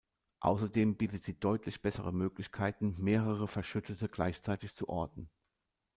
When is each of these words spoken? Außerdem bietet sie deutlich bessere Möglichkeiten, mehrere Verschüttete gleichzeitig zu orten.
Außerdem 0.39 0.97
bietet 0.97 1.23
sie 1.23 1.39
deutlich 1.39 1.83
bessere 1.83 2.11
Möglichkeiten, 2.11 2.95
mehrere 2.97 3.47
Verschüttete 3.47 4.09
gleichzeitig 4.09 4.73
zu 4.75 4.89
orten. 4.89 5.29